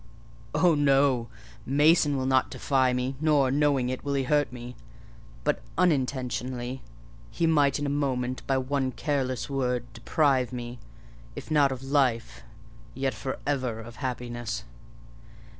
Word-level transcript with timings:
"Oh, 0.55 0.73
no! 0.73 1.27
Mason 1.63 2.17
will 2.17 2.25
not 2.25 2.49
defy 2.49 2.91
me; 2.91 3.15
nor, 3.21 3.51
knowing 3.51 3.87
it, 3.89 4.03
will 4.03 4.15
he 4.15 4.23
hurt 4.23 4.51
me—but, 4.51 5.61
unintentionally, 5.77 6.81
he 7.29 7.45
might 7.45 7.77
in 7.77 7.85
a 7.85 7.89
moment, 7.91 8.41
by 8.47 8.57
one 8.57 8.91
careless 8.93 9.47
word, 9.47 9.85
deprive 9.93 10.51
me, 10.51 10.79
if 11.35 11.51
not 11.51 11.71
of 11.71 11.83
life, 11.83 12.41
yet 12.95 13.13
for 13.13 13.37
ever 13.45 13.79
of 13.79 13.97
happiness." 13.97 14.63